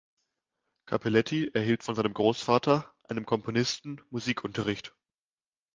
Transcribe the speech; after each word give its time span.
Cappelletti 0.87 1.51
erhielt 1.53 1.83
von 1.83 1.93
seinem 1.93 2.15
Großvater, 2.15 2.91
einem 3.03 3.23
Komponisten, 3.27 4.01
Musikunterricht. 4.09 4.95